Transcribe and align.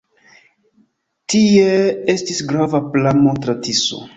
Tie 1.33 1.67
estis 2.15 2.43
grava 2.53 2.83
pramo 2.97 3.37
tra 3.45 3.57
Tiso. 3.69 4.05